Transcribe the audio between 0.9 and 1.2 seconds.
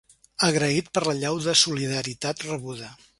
per